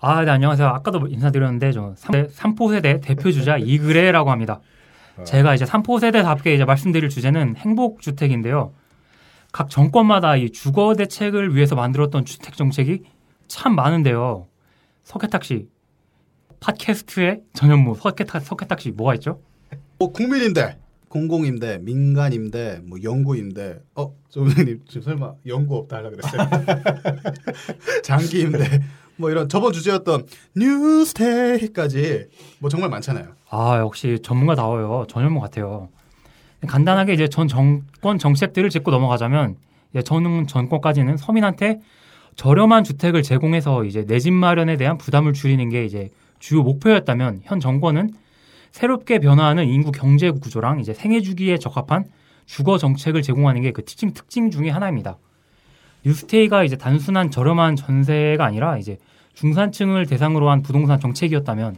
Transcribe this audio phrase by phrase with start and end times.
[0.00, 0.68] 아, 네, 안녕하세요.
[0.68, 1.94] 아까도 인사드렸는데 저
[2.30, 4.60] 삼포 세대 대표 주자 이그레라고 합니다.
[5.16, 5.24] 어.
[5.24, 8.72] 제가 이제 삼포 세대답게 이제 말씀드릴 주제는 행복 주택인데요.
[9.50, 13.02] 각 정권마다 이 주거 대책을 위해서 만들었던 주택 정책이
[13.48, 14.46] 참 많은데요.
[15.02, 15.68] 석혜탁 씨,
[16.60, 19.40] 팟캐스트의 전현무 석혜탁 석혜탁 씨 뭐가 있죠?
[19.98, 20.78] 뭐 국민임대,
[21.08, 23.80] 공공임대, 민간임대, 뭐 연구임대.
[23.96, 26.48] 어, 조선님 지금 설마 연구 없다 하려 그랬어요?
[28.04, 28.80] 장기임대.
[29.18, 30.24] 뭐 이런 저번 주제였던
[30.56, 32.26] 뉴스테이까지
[32.60, 33.26] 뭐 정말 많잖아요.
[33.50, 35.06] 아 역시 전문가다워요.
[35.08, 35.88] 전현무 같아요.
[36.66, 39.56] 간단하게 이제 전 정권 정책들을 짚고 넘어가자면
[40.04, 41.80] 전 정권까지는 서민한테
[42.36, 47.58] 저렴한 주택을 제공해서 이제 내 집 마련에 대한 부담을 줄이는 게 이제 주요 목표였다면 현
[47.60, 48.10] 정권은
[48.70, 52.04] 새롭게 변화하는 인구 경제 구조랑 이제 생애 주기에 적합한
[52.46, 55.16] 주거 정책을 제공하는 게 그 특징 특징 중의 하나입니다.
[56.04, 58.98] 뉴스테이가 이제 단순한 저렴한 전세가 아니라 이제
[59.34, 61.76] 중산층을 대상으로 한 부동산 정책이었다면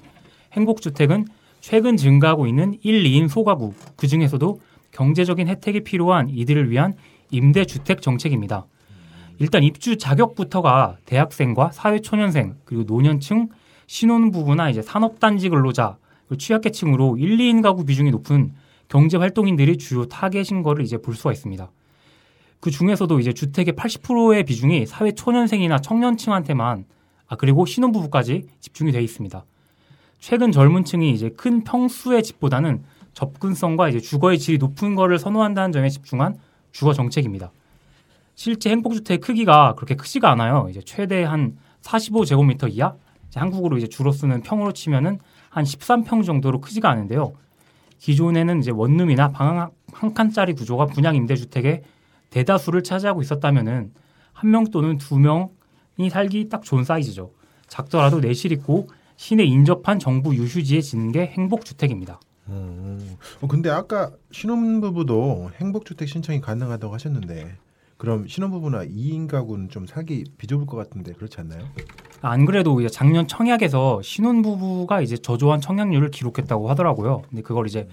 [0.52, 1.26] 행복주택은
[1.60, 4.60] 최근 증가하고 있는 1, 2인 소가구 그 중에서도
[4.92, 6.94] 경제적인 혜택이 필요한 이들을 위한
[7.30, 8.66] 임대주택 정책입니다.
[9.38, 13.48] 일단 입주 자격부터가 대학생과 사회초년생 그리고 노년층
[13.86, 15.96] 신혼부부나 이제 산업단지 근로자
[16.36, 18.52] 취약계층으로 1, 2인 가구 비중이 높은
[18.88, 21.70] 경제활동인들이 주요 타겟인 거를 이제 볼 수가 있습니다.
[22.60, 26.84] 그 중에서도 이제 주택의 80%의 비중이 사회 초년생이나 청년층한테만
[27.26, 29.44] 아 그리고 신혼부부까지 집중이 되어 있습니다.
[30.18, 35.88] 최근 젊은 층이 이제 큰 평수의 집보다는 접근성과 이제 주거의 질이 높은 거를 선호한다는 점에
[35.88, 36.36] 집중한
[36.72, 37.50] 주거 정책입니다.
[38.34, 40.66] 실제 행복주택 크기가 그렇게 크지가 않아요.
[40.70, 42.94] 이제 최대 한 45제곱미터 이하?
[43.34, 47.32] 한국으로 이제 주로 쓰는 평으로 치면은 한 13평 정도로 크지가 않은데요.
[47.98, 51.82] 기존에는 이제 원룸이나 방 한 칸짜리 구조가 분양 임대주택의
[52.30, 53.92] 대다수를 차지하고 있었다면은
[54.32, 57.30] 한 명 또는 두 명이 살기 딱 좋은 사이즈죠.
[57.66, 62.20] 작더라도 내실 있고 시내 인접한 정부 유휴지에 짓는 게 행복주택입니다.
[62.48, 67.56] 음, 어, 근데 아까 신혼부부도 행복주택 신청이 가능하다고 하셨는데
[67.96, 71.68] 그럼 신혼부부나 2인 가구는 좀 살기 비좁을 것 같은데 그렇지 않나요?
[72.22, 77.22] 안 그래도 작년 청약에서 신혼부부가 이제 저조한 청약률을 기록했다고 하더라고요.
[77.28, 77.86] 근데 그걸 이제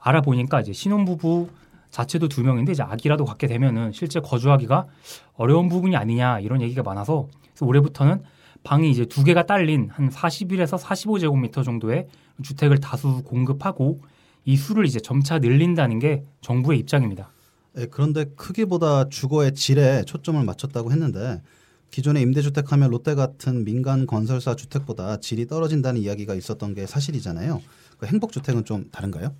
[0.00, 1.48] 알아보니까 이제 신혼부부
[1.90, 4.86] 자체도 두 명인데 이제 아기라도 갖게 되면은 실제 거주하기가
[5.34, 8.22] 어려운 부분이 아니냐 이런 얘기가 많아서 그래서 올해부터는
[8.64, 12.06] 방이 이제 두 개가 딸린 한 41에서 45제곱미터 정도의
[12.42, 14.00] 주택을 다수 공급하고
[14.44, 17.30] 이 수를 이제 점차 늘린다는 게 정부의 입장입니다.
[17.74, 21.42] 네, 그런데 크기보다 주거의 질에 초점을 맞췄다고 했는데
[21.90, 27.62] 기존의 임대주택 하면 롯데 같은 민간 건설사 주택보다 질이 떨어진다는 이야기가 있었던 게 사실이잖아요.
[27.98, 29.34] 그 행복주택은 좀 다른가요?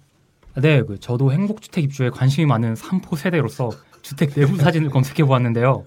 [0.57, 3.71] 네, 그 저도 행복주택 입주에 관심이 많은 삼포 세대로서
[4.03, 5.85] 주택 내부 사진을 검색해 보았는데요.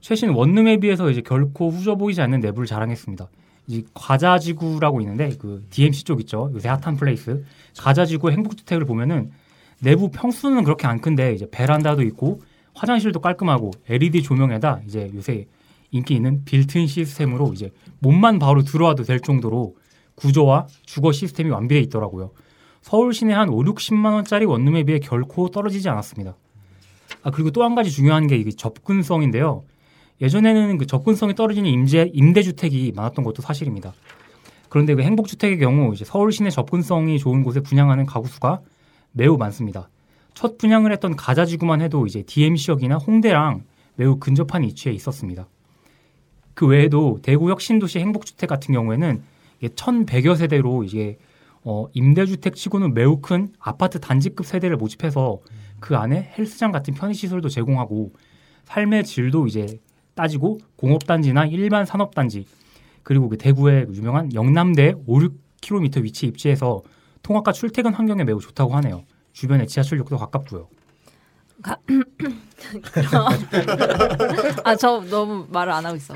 [0.00, 3.28] 최신 원룸에 비해서 이제 결코 후져 보이지 않는 내부를 자랑했습니다.
[3.68, 6.50] 이 과자지구라고 있는데 그 DMC 쪽 있죠.
[6.52, 7.44] 요새 hot한 place.
[7.78, 9.30] 과자지구 행복주택을 보면은
[9.80, 12.40] 내부 평수는 그렇게 안 큰데 이제 베란다도 있고
[12.74, 15.46] 화장실도 깔끔하고 LED 조명에다 이제 요새
[15.92, 17.70] 인기 있는 빌트인 시스템으로 이제
[18.00, 19.76] 몸만 바로 들어와도 될 정도로
[20.16, 22.32] 구조와 주거 시스템이 완비되어 있더라고요.
[22.82, 26.34] 서울 시내 한 5, 60만 원짜리 원룸에 비해 결코 떨어지지 않았습니다.
[27.22, 29.62] 아 그리고 또 한 가지 중요한 게 이게 접근성인데요.
[30.20, 33.92] 예전에는 그 접근성이 떨어지는 임대 임대주택이 많았던 것도 사실입니다.
[34.68, 38.60] 그런데 그 행복주택의 경우 이제 서울 시내 접근성이 좋은 곳에 분양하는 가구 수가
[39.12, 39.88] 매우 많습니다.
[40.34, 43.64] 첫 분양을 했던 가자지구만 해도 이제 DMC역이나 홍대랑
[43.96, 45.46] 매우 근접한 위치에 있었습니다.
[46.54, 49.22] 그 외에도 대구 혁신도시 행복주택 같은 경우에는
[49.62, 51.18] 1,100여 세대로 이게
[51.64, 55.40] 어, 임대주택 치고는 매우 큰 아파트 단지급 세대를 모집해서
[55.80, 58.12] 그 안에 헬스장 같은 편의시설도 제공하고
[58.64, 59.80] 삶의 질도 이제
[60.14, 62.46] 따지고 공업단지나 일반 산업단지
[63.02, 65.18] 그리고 그 대구의 유명한 영남대 5,
[65.60, 66.82] 6km 위치 입지해서
[67.22, 69.04] 통학과 출퇴근 환경에 매우 좋다고 하네요.
[69.32, 70.68] 주변에 지하철역도 가깝고요.
[74.64, 76.14] 아, 저 너무 말을 안 하고 있어.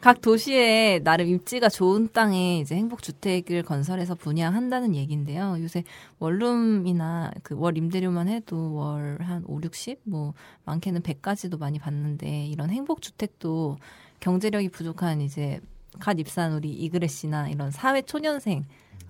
[0.00, 5.56] 각 도시에 나름 입지가 좋은 땅에 이제 행복 주택을 건설해서 분양한다는 얘기인데요.
[5.60, 5.82] 요새
[6.18, 10.34] 원룸이나 그 월 임대료만 해도 월 한 5, 60, 뭐
[10.66, 13.78] 많게는 100까지도 많이 받는데 이런 행복 주택도
[14.20, 15.60] 경제력이 부족한 이제
[16.00, 18.64] 갓 입사한 우리 이그레 씨나 이런 사회 초년생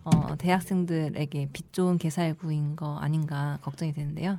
[0.05, 4.39] 어, 대학생들에게 빛 좋은 개살구인 거 아닌가 걱정이 되는데요.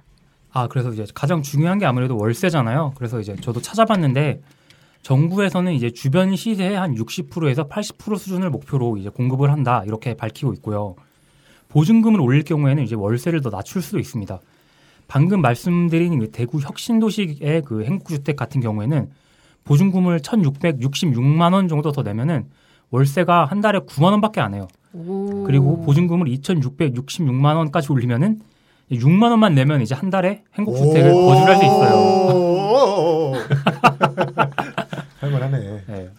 [0.56, 2.94] 아, 그래서 이제 가장 중요한 게 아무래도 월세잖아요.
[2.96, 4.42] 그래서 이제 저도 찾아봤는데
[5.02, 10.96] 정부에서는 이제 주변 시세의 한 60%에서 80% 수준을 목표로 이제 공급을 한다 이렇게 밝히고 있고요.
[11.68, 14.40] 보증금을 올릴 경우에는 이제 월세를 더 낮출 수도 있습니다.
[15.10, 19.10] 방금 말씀드린 대구 혁신도시의 그 행복주택 같은 경우에는
[19.66, 22.46] 보증금을 1,666만 원 정도 더 내면은
[22.92, 24.70] 월세가 한 달에 9만 원밖에 안 해요.
[24.94, 25.44] 오.
[25.44, 28.40] 그리고 보증금을 2,666만 원까지 올리면은
[28.92, 33.34] 6만 원만 내면 이제 한 달에 행복 주택을 거주할 수 있어요.
[35.20, 35.84] 할만하네.
[35.88, 36.10] 네.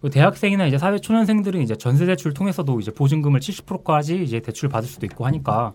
[0.00, 4.88] 그 대학생이나 이제 사회 초년생들은 이제 전세 대출 통해서도 이제 보증금을 70%까지 이제 대출 받을
[4.88, 5.72] 수도 있고 하니까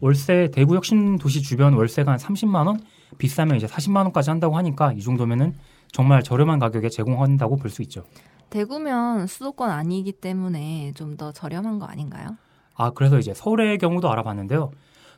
[0.00, 2.80] 월세 대구 혁신 도시 주변 월세가 한 30만 원
[3.16, 5.54] 비싸면 이제 40만 원까지 한다고 하니까 이 정도면은
[5.92, 8.02] 정말 저렴한 가격에 제공한다고 볼 수 있죠.
[8.50, 12.36] 대구면 수도권 아니기 때문에 좀 더 저렴한 거 아닌가요?
[12.76, 14.72] 아 그래서 이제 서울의 경우도 알아봤는데요.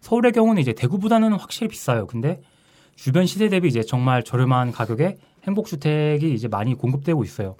[0.06, 2.06] 서울의 경우는 이제 대구보다는 확실히 비싸요.
[2.06, 2.40] 근데
[2.94, 7.56] 주변 시세 대비 이제 정말 저렴한 가격에 행복주택이 이제 많이 공급되고 있어요.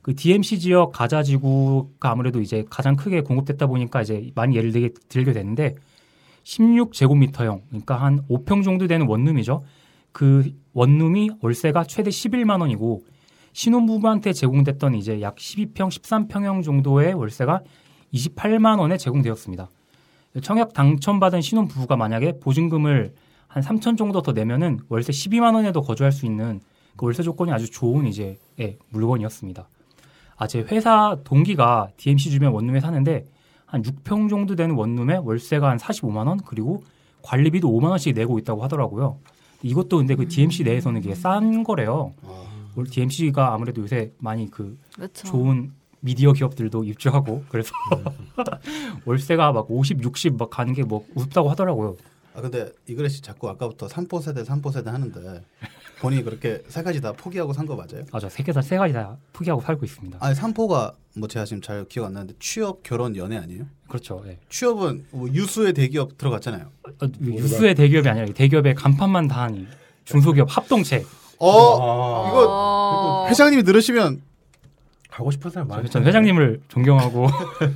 [0.00, 4.94] 그 DMC 지역 가자 지구가 아무래도 이제 가장 크게 공급됐다 보니까 이제 많이 예를 들게,
[5.10, 5.74] 들게 되는데
[6.44, 9.62] 16제곱미터형 그러니까 한 5평 정도 되는 원룸이죠.
[10.12, 13.04] 그 원룸이 월세가 최대 11만 원이고
[13.52, 17.60] 신혼부부한테 제공됐던 이제 약 12평, 13평형 정도의 월세가
[18.14, 19.68] 28만 원에 제공되었습니다.
[20.40, 23.14] 청약 당첨받은 신혼 부부가 만약에 보증금을
[23.48, 26.60] 한 3천 정도 더 내면은 월세 12만 원에도 거주할 수 있는
[26.96, 29.68] 그 월세 조건이 아주 좋은 이제 예, 물건이었습니다.
[30.36, 33.26] 아, 제 회사 동기가 DMC 주변 원룸에 사는데
[33.66, 36.82] 한 6평 정도 되는 원룸에 월세가 한 45만 원 그리고
[37.22, 39.18] 관리비도 5만 원씩 내고 있다고 하더라고요.
[39.62, 42.14] 이것도 근데 그 DMC 내에서는 이게 싼 거래요.
[42.90, 45.26] DMC가 아무래도 요새 많이 그 그렇죠.
[45.26, 45.72] 좋은
[46.04, 47.70] 미디어 기업들도 입주하고 그래서
[49.06, 51.96] 월세가 막 50, 60 막 가는 게 뭐 우습다고 하더라고요.
[52.34, 55.42] 아 근데 이그레 씨 자꾸 아까부터 삼포 세대 삼포 세대 하는데
[56.00, 58.04] 본인이 그렇게 세 가지 다 포기하고 산 거 맞아요?
[58.10, 60.18] 아, 저세개 다 세 가지 다 포기하고 살고 있습니다.
[60.20, 63.64] 아니 삼포가 뭐 제가 지금 잘 기억 안 나는데 취업 결혼 연애 아니에요?
[63.86, 64.22] 그렇죠.
[64.26, 64.38] 예.
[64.48, 66.66] 취업은 뭐 유수의 대기업 들어갔잖아요.
[67.02, 69.68] 어, 유수의 대기업이 아니라 대기업의 간판만 다한
[70.06, 71.04] 중소기업 합동체.
[71.38, 73.26] 어 아, 이거 어...
[73.28, 74.22] 회장님이 들으시면
[75.12, 75.82] 가고 싶은 사람 많아.
[75.88, 77.26] 전 회장님을 존경하고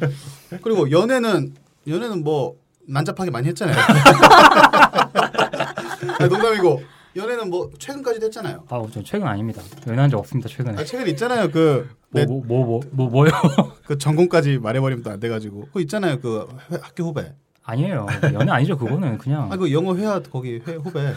[0.62, 1.54] 그리고 연애는
[1.86, 2.56] 연애는 뭐
[2.88, 3.76] 난잡하게 많이 했잖아요.
[6.18, 6.82] 아니, 농담이고
[7.14, 8.64] 연애는 뭐 최근까지도 했잖아요.
[8.68, 9.62] 아, 저 최근 아닙니다.
[9.86, 10.48] 연애한 적 없습니다.
[10.48, 10.80] 최근에.
[10.80, 11.50] 아, 최근 있잖아요.
[11.50, 16.20] 그뭐 네, 뭐뭐 뭐 뭐 뭐, 요그 전공까지 말해버리면 또 안 돼가지고 그 있잖아요.
[16.20, 17.34] 그 회- 학교 후배.
[17.66, 18.06] 아니에요.
[18.32, 18.78] 연애 아니죠.
[18.78, 19.50] 그거는 그냥.
[19.52, 21.02] 아 그 영어 회화 거기 회, 후배.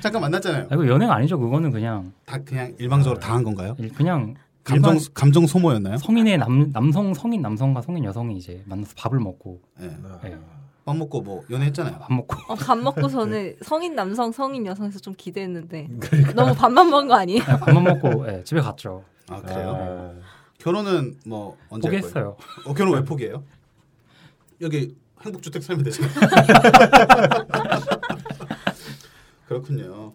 [0.00, 0.66] 잠깐 만났잖아요.
[0.70, 1.38] 아이고 연애가 아니죠.
[1.38, 3.74] 그거는 그냥 다 그냥 일방적으로 다 한 건가요?
[3.78, 4.34] 일- 그냥
[4.64, 5.96] 감정 일반 감정 소모였나요?
[5.98, 9.86] 성인의 남 남성 성인 남성과 성인 여성이 이제 만나서 밥을 먹고 예.
[10.26, 10.36] 예,
[10.84, 11.98] 밥 먹고 뭐 연애했잖아요.
[11.98, 16.32] 밥 먹고 어, 밥 먹고 저는 성인 남성, 성인 여성에서 좀 기대했는데 그러니까.
[16.34, 17.40] 너무 밥만 먹은 거 아니에요?
[17.40, 19.04] 예, 밥만 먹고 예, 집에 갔죠.
[19.28, 19.76] 아 그래요?
[19.78, 20.12] 아,
[20.58, 21.88] 결혼은 뭐 언제?
[21.88, 22.36] 포기했어요.
[22.66, 23.42] 어, 결혼 왜 포기해요?
[24.62, 24.94] 여기
[25.24, 26.12] 행복주택 살면 되잖아요.
[29.46, 30.14] 그렇군요.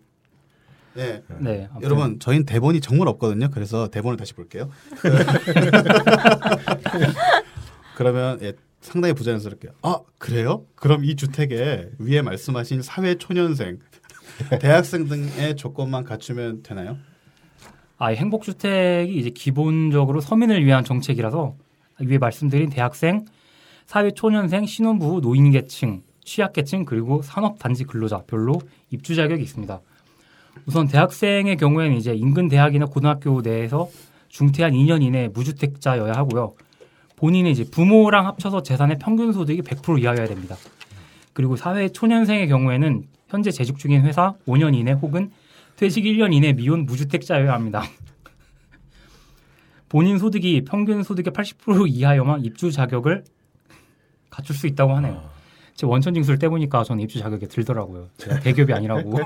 [0.93, 1.23] 네.
[1.39, 1.69] 네.
[1.83, 3.49] 여러분, 저희는 대본이 정말 없거든요.
[3.51, 4.69] 그래서 대본을 다시 볼게요.
[7.95, 9.73] 그러면 예, 상당히 부자연스럽게요.
[9.83, 10.65] 아, 그래요?
[10.75, 13.79] 그럼 이 주택에 위에 말씀하신 사회 초년생,
[14.59, 16.97] 대학생 등의 조건만 갖추면 되나요?
[17.99, 21.55] 아, 이 행복 주택이 이제 기본적으로 서민을 위한 정책이라서
[21.99, 23.25] 위에 말씀드린 대학생,
[23.87, 28.59] 사회 초년생, 신혼부부, 노인계층, 취약계층 그리고 산업단지 근로자 별로
[28.91, 29.79] 입주 자격이 있습니다.
[30.65, 33.89] 우선 대학생의 경우에는 이제 인근 대학이나 고등학교 내에서
[34.27, 36.53] 중퇴한 2년 이내 무주택자여야 하고요.
[37.15, 40.57] 본인이 이제 부모랑 합쳐서 재산의 평균 소득이 100% 이하여야 됩니다.
[41.31, 45.31] 그리고 사회 초년생의 경우에는 현재 재직 중인 회사 5년 이내 혹은
[45.77, 47.83] 퇴직 1년 이내 미혼 무주택자여야 합니다.
[49.87, 53.23] 본인 소득이 평균 소득의 80% 이하여만 입주 자격을
[54.37, 55.19] 갖출 수 있다고 하네요.
[55.73, 58.07] 제 원천 징수를 떼보니까 저는 입주 자격이 들더라고요.
[58.17, 59.17] 제가 대기업이 아니라고.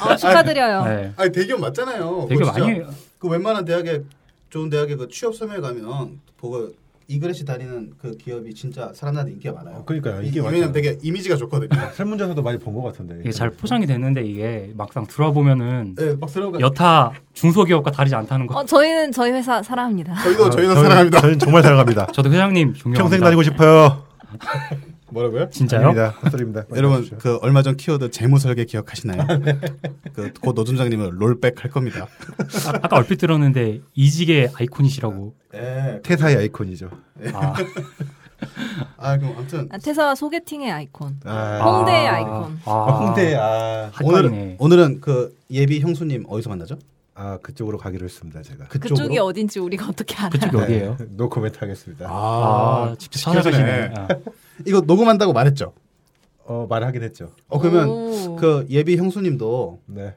[0.00, 0.84] 어, 축하드려요.
[0.84, 1.12] 네.
[1.16, 2.26] 아니 대기업 맞잖아요.
[2.28, 2.90] 대기업 아니에요.
[3.18, 4.02] 그 웬만한 대학에
[4.50, 6.70] 좋은 대학에 그 취업 설명회 가면 보고
[7.08, 9.76] 이그레시 다니는 그 기업이 진짜 사람들한테 인기가 많아요.
[9.78, 10.22] 어, 그러니까요.
[10.22, 10.72] 이- 이게 왜냐면.
[10.72, 11.68] 되게 이미지가 좋거든요.
[11.94, 13.18] 설문조사도 많이 본 것 같은데.
[13.20, 16.58] 이게 잘 포장이 되는데 이게 막상 들어보면은 네, 막 들어가.
[16.60, 18.58] 여타 중소기업과 다르지 않다는 거.
[18.58, 20.14] 어, 저희는 저희 회사 사랑합니다.
[20.22, 21.20] 저희도 저희는 저는- 사랑합니다.
[21.20, 22.06] 저는 정말 사랑합니다.
[22.12, 23.02] 저도 회장님 존경합니다.
[23.02, 24.04] 평생 다니고 싶어요.
[25.12, 25.50] 뭐라고요?
[25.50, 25.88] 진짜요?
[25.88, 26.08] 아닙니다.
[26.24, 26.64] 헛소리입니다.
[26.76, 29.26] 여러분 그 얼마 전 키워드 재무 설계 기억하시나요?
[30.14, 32.06] 그곧 노점장님은 롤백 할 겁니다.
[32.66, 35.34] 아, 아까 얼핏 들었는데 이직의 아이콘이시라고.
[35.52, 36.00] 네.
[36.02, 36.90] 태사의 아이콘이죠.
[37.34, 37.54] 아,
[38.96, 41.20] 아 그럼 아무튼 아, 태사와 소개팅의 아이콘.
[41.24, 42.58] 아, 홍대의 아, 아이콘.
[42.64, 44.56] 아, 홍대 아, 오늘.
[44.58, 46.78] 오늘은 그 예비 형수님 어디서 만나죠?
[47.14, 48.40] 아 그쪽으로 가기로 했습니다.
[48.42, 48.64] 제가.
[48.68, 48.96] 그쪽으로.
[48.96, 50.30] 그쪽이 어딘지 우리가 어떻게 알아요?
[50.30, 50.96] 그쪽이 어디예요?
[50.98, 52.06] 네, no comment 하겠습니다.
[52.08, 53.90] 아, 직접 찾아가시네.
[54.62, 54.64] 아.
[54.66, 55.72] 이거 녹음한다고 말했죠.
[56.44, 57.32] 어 말하긴 했죠.
[57.48, 58.36] 어 그러면 오.
[58.36, 60.16] 그 예비 형수님도 네.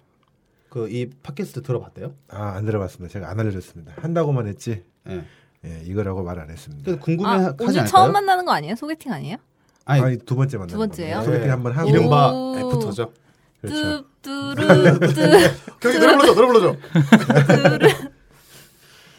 [0.69, 2.13] 그 이 팟캐스트 들어봤대요?
[2.29, 3.11] 아, 안 들어봤습니다.
[3.13, 3.93] 제가 안 알려줬습니다.
[3.97, 4.83] 한다고만 했지.
[5.07, 5.23] 예.
[5.63, 6.83] 예, 이거라고 말 안 했습니다.
[6.83, 7.85] 그래서 아, 궁금해하지 오늘 않을까요?
[7.87, 8.75] 처음 만나는 거 아니에요?
[8.75, 9.37] 소개팅 아니에요?
[9.85, 10.71] 아니, 아니, 두 번째 만나.
[10.73, 11.21] 두 번째예요?
[11.23, 11.89] 소개팅 한번 하고.
[11.89, 12.57] 이른바 오.
[12.57, 13.11] 애프터죠.
[13.61, 14.03] 그렇죠.
[15.79, 16.75] 경기 노래 불러줘, 노래 불러줘.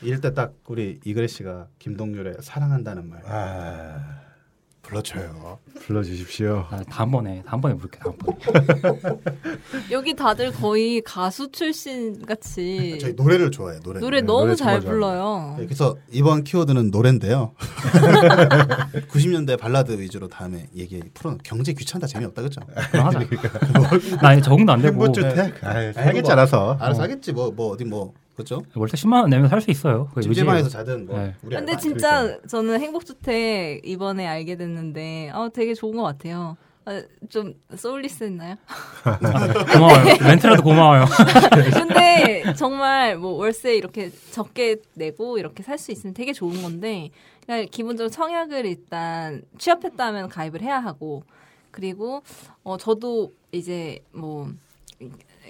[0.02, 4.20] 이럴 때 딱 우리 이그레 씨가 김동률의 사랑한다는 말 아,
[4.86, 5.58] 불러줘요.
[5.80, 6.66] 불러주십시오.
[6.70, 8.38] 아, 다음번에 다음번에 부를게 다음번에.
[9.90, 13.80] 여기 다들 거의 가수 출신 같이 저희 노래를 좋아해요.
[13.80, 14.00] 노래.
[14.00, 14.80] 노래 네, 너무 노래 잘.
[14.80, 15.54] 불러요.
[15.58, 17.52] 그래서 이번 키워드는 노래인데요.
[19.10, 21.36] 90년대 발라드 위주로 다음에 얘기 풀어.
[21.42, 22.60] 경제 귀찮다 재미없다 그죠?
[22.92, 23.20] 하자.
[24.22, 25.64] 나 이제 적응도 안 되고 행복주택?
[25.64, 26.76] 아, 아이고, 살겠지 뭐, 않아서.
[26.80, 28.62] 알아서 하겠지 뭐 뭐 어디 뭐 그렇죠?
[28.74, 30.08] 월세 10만 원 내면 살 수 있어요.
[30.14, 31.34] 요즘에- 자든 뭐 네.
[31.42, 36.56] 우리 근데 진짜 저는 행복주택 이번에 알게 됐는데 어, 되게 좋은 것 같아요.
[36.84, 38.54] 아, 좀 소울리스 했나요?
[39.72, 40.04] 고마워요.
[40.20, 41.04] 렌트라도 고마워요.
[41.74, 47.10] 근데 정말 뭐 월세 이렇게 적게 내고 이렇게 살 수 있으면 되게 좋은 건데
[47.44, 51.24] 그냥 기본적으로 청약을 일단 취업했다면 가입을 해야 하고
[51.72, 52.22] 그리고
[52.62, 54.48] 어 저도 이제 뭐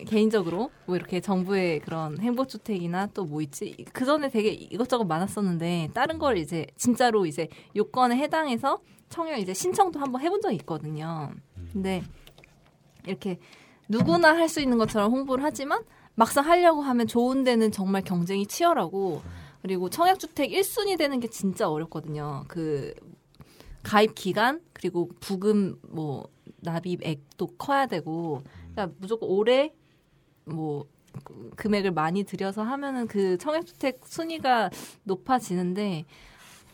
[0.05, 6.19] 개인적으로 뭐 이렇게 정부의 그런 행복주택이나 또 뭐 있지 그 전에 되게 이것저것 많았었는데 다른
[6.19, 11.33] 걸 이제 진짜로 이제 요건에 해당해서 청약 이제 신청도 한번 해본 적이 있거든요.
[11.73, 12.03] 근데
[13.07, 13.39] 이렇게
[13.89, 15.83] 누구나 할 수 있는 것처럼 홍보를 하지만
[16.15, 19.23] 막상 하려고 하면 좋은 데는 정말 경쟁이 치열하고
[19.63, 22.45] 그리고 청약주택 1순위 되는 게 진짜 어렵거든요.
[22.49, 22.95] 그
[23.83, 26.29] 가입 기간 그리고 부금 뭐
[26.61, 29.73] 납입액도 커야 되고 그러니까 무조건 올해
[30.47, 30.87] 뭐
[31.25, 34.71] 그- 금액을 많이 들여서 하면은 그 청약주택 순위가
[35.05, 36.05] 높아지는데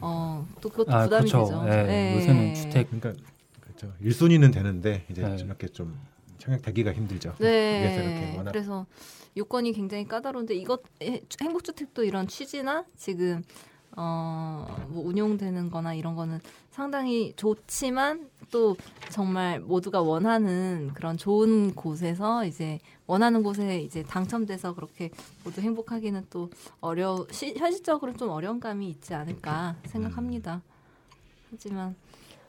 [0.01, 1.45] 어 또 그것도 아, 부담이 그렇죠.
[1.47, 1.65] 되죠.
[1.69, 2.17] 예, 네.
[2.17, 3.13] 요새는 주택 그러니까
[3.61, 3.93] 그렇죠.
[4.03, 5.37] 1순위는 되는데 이제 네.
[5.37, 5.97] 이렇게 좀
[6.39, 7.35] 청약되기가 힘들죠.
[7.39, 8.35] 네.
[8.37, 8.87] 워낙 그래서
[9.37, 13.43] 요건이 굉장히 까다로운데 이것 해- 행복주택도 이런 취지나 지금
[13.97, 14.53] 어
[14.93, 18.77] 뭐 운용되는 거나 이런 거는 상당히 좋지만 또
[19.09, 25.11] 정말 모두가 원하는 그런 좋은 곳에서 이제 원하는 곳에 이제 당첨돼서 그렇게
[25.45, 30.61] 모두 행복하기는 또 어려 시, 현실적으로 좀 어려운 감이 있지 않을까 생각합니다.
[31.51, 31.95] 하지만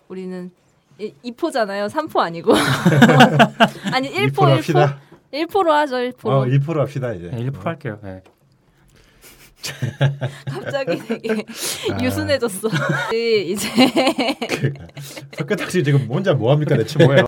[0.09, 0.51] 우리는
[0.99, 1.89] 2포잖아요.
[1.89, 2.53] 3포 아니고.
[3.93, 4.49] 아니 1포 2% 1포.
[4.49, 4.99] 합시다.
[5.33, 5.95] 1포로 하죠.
[5.95, 6.29] 1포로.
[6.29, 7.29] 어, 1% 합시다 이제.
[7.29, 7.99] 네, 1% 할게요.
[8.03, 8.21] 네.
[10.45, 11.43] 갑자기 되게
[11.91, 12.03] 아.
[12.03, 12.69] 유순해졌어.
[13.13, 13.69] 이제
[15.33, 17.25] 석가탁 씨 지금 혼자 뭐 합니까 대체 뭐예요?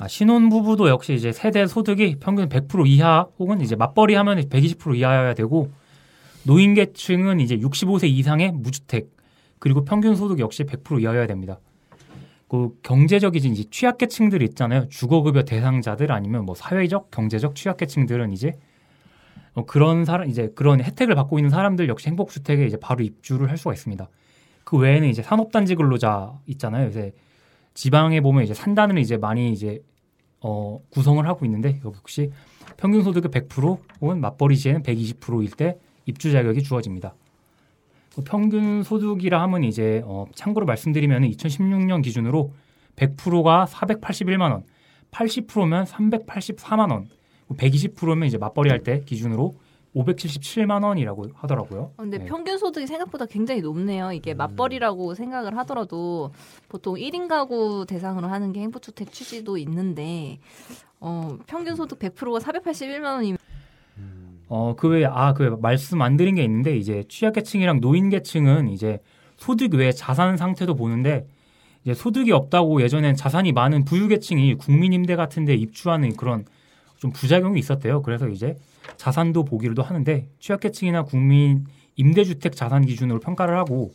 [0.00, 4.96] 아, 신혼 부부도 역시 이제 세대 소득이 평균 100% 이하 혹은 이제 맞벌이 하면 120%
[4.96, 5.70] 이하여야 되고
[6.44, 9.10] 노인 계층은 이제 65세 이상의 무주택
[9.58, 11.58] 그리고 평균 소득 역시 100% 이하여야 됩니다.
[12.48, 14.88] 그 경제적인 이제 취약계층들이 있잖아요.
[14.88, 18.54] 주거급여 대상자들 아니면 뭐 사회적, 경제적 취약계층들은 이제
[19.58, 23.58] 어, 그런 사람 이제 그런 혜택을 받고 있는 사람들 역시 행복주택에 이제 바로 입주를 할
[23.58, 24.08] 수가 있습니다.
[24.62, 26.86] 그 외에는 이제 산업단지 근로자 있잖아요.
[26.86, 27.12] 요새
[27.74, 29.82] 지방에 보면 이제 산단을 이제 많이 이제
[30.40, 32.30] 어, 구성을 하고 있는데 혹시
[32.76, 37.14] 평균 소득의 100% 혹은 맞벌이 시에는 120%일 때 입주 자격이 주어집니다.
[38.14, 42.52] 그 평균 소득이라 하면 이제 어, 참고로 말씀드리면 2016년 기준으로
[42.94, 44.62] 100%가 481만 원,
[45.10, 47.08] 80%면 384만 원,
[47.56, 49.56] 120%면 이제 맞벌이 할 때 기준으로
[49.96, 51.80] 577만 원이라고 하더라고요.
[51.80, 52.24] 어, 근데 네.
[52.26, 54.12] 평균 소득이 생각보다 굉장히 높네요.
[54.12, 56.30] 이게 맞벌이라고 생각을 하더라도
[56.68, 60.38] 보통 1인 가구 대상으로 하는 게 행복주택 취지도 있는데
[61.00, 63.38] 어, 평균 소득 100%가 481만 원이면
[64.50, 68.98] 어, 그 외에, 아, 그 외에 말씀 안 드린 게 있는데, 이제 취약계층이랑 노인계층은 이제
[69.36, 71.26] 소득 외에 자산 상태도 보는데,
[71.84, 76.46] 이제 소득이 없다고 예전엔 자산이 많은 부유계층이 국민임대 같은 데 입주하는 그런
[76.98, 78.02] 좀 부작용이 있었대요.
[78.02, 78.56] 그래서 이제
[78.96, 83.92] 자산도 보기로도 하는데, 취약계층이나 국민 임대주택 자산 기준으로 평가를 하고,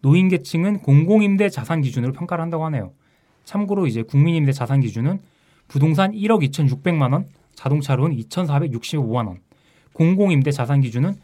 [0.00, 2.92] 노인계층은 공공임대 자산 기준으로 평가를 한다고 하네요.
[3.44, 5.20] 참고로 이제 국민임대 자산 기준은
[5.68, 9.40] 부동산 1억 2,600만 원, 자동차로는 2,465만 원,
[9.92, 11.14] 공공임대 자산 기준은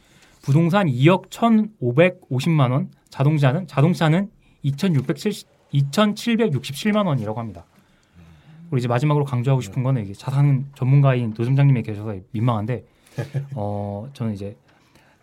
[0.42, 4.30] 부동산 2억 1,550만 원, 자동차는 자동차는
[4.62, 7.64] 2,670 2,767만 원이라고 합니다.
[8.68, 12.84] 그리고 이제 마지막으로 강조하고 싶은 거는 이게 자산 전문가인 노점장님이 계셔서 민망한데
[13.56, 14.56] 어 저는 이제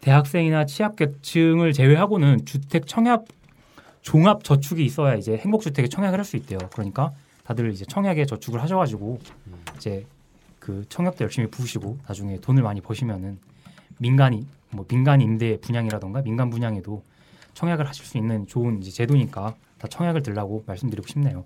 [0.02, 3.26] 대학생이나 취약계층을 제외하고는 주택 청약
[4.02, 6.60] 종합 저축이 있어야 이제 행복주택에 청약을 할 수 있대요.
[6.74, 7.12] 그러니까
[7.44, 9.20] 다들 이제 청약에 저축을 하셔가지고
[9.78, 10.06] 이제
[10.60, 13.40] 그 청약도 열심히 부으시고 나중에 돈을 많이 버시면은
[14.00, 17.04] 민간이 뭐 민간 임대 분양이라던가 민간 분양에도
[17.54, 21.46] 청약을 하실 수 있는 좋은 이제 제도니까 다 청약을 들라고 말씀드리고 싶네요.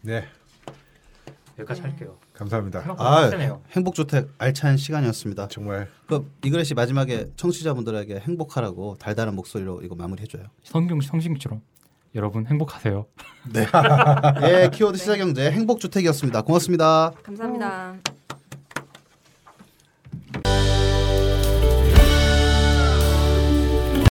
[0.00, 0.24] 네.
[1.58, 2.18] 여기까지 할게요.
[2.32, 2.84] 감사합니다.
[2.98, 3.30] 아.
[3.70, 5.48] 행복주택 알찬 시간이었습니다.
[5.48, 10.44] 정말 그 이그레 씨 마지막에 청취자분들에게 행복하라고 달달한 목소리로 이거 마무리해줘요.
[10.62, 11.60] 성경 성심처럼
[12.14, 13.06] 여러분 행복하세요.
[13.52, 13.66] 네.
[14.42, 16.42] 예, 키워드 시사경제 행복주택이었습니다.
[16.42, 17.12] 고맙습니다.
[17.22, 18.21] 감사합니다.